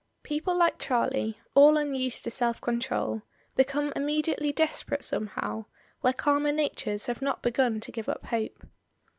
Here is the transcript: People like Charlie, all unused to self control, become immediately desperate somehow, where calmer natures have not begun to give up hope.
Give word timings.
People 0.23 0.55
like 0.55 0.79
Charlie, 0.79 1.37
all 1.53 1.77
unused 1.77 2.23
to 2.23 2.31
self 2.31 2.59
control, 2.59 3.21
become 3.55 3.93
immediately 3.95 4.51
desperate 4.51 5.03
somehow, 5.03 5.65
where 5.99 6.11
calmer 6.11 6.51
natures 6.51 7.05
have 7.05 7.21
not 7.21 7.43
begun 7.43 7.79
to 7.81 7.91
give 7.91 8.09
up 8.09 8.25
hope. 8.25 8.65